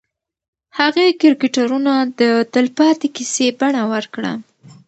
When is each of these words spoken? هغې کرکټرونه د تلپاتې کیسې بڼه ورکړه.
هغې 0.79 1.07
کرکټرونه 1.21 1.93
د 2.19 2.21
تلپاتې 2.53 3.07
کیسې 3.15 3.47
بڼه 3.59 3.83
ورکړه. 3.93 4.31